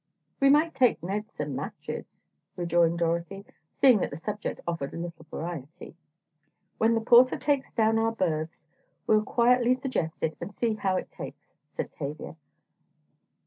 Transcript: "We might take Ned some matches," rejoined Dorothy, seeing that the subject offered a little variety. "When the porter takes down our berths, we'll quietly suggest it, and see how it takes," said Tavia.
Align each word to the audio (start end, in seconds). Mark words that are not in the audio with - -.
"We 0.39 0.49
might 0.49 0.73
take 0.73 1.03
Ned 1.03 1.29
some 1.29 1.55
matches," 1.55 2.07
rejoined 2.55 2.97
Dorothy, 2.97 3.45
seeing 3.79 3.99
that 3.99 4.09
the 4.09 4.17
subject 4.17 4.59
offered 4.65 4.95
a 4.95 4.97
little 4.97 5.27
variety. 5.29 5.93
"When 6.79 6.95
the 6.95 7.01
porter 7.01 7.37
takes 7.37 7.71
down 7.71 7.99
our 7.99 8.09
berths, 8.11 8.67
we'll 9.05 9.21
quietly 9.21 9.75
suggest 9.75 10.23
it, 10.23 10.35
and 10.41 10.55
see 10.55 10.73
how 10.73 10.95
it 10.97 11.11
takes," 11.11 11.53
said 11.75 11.91
Tavia. 11.93 12.35